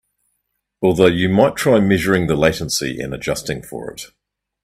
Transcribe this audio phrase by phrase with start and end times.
[0.81, 4.05] Although you might try measuring the latency and adjusting for it.